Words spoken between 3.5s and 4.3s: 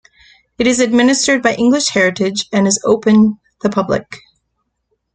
the public.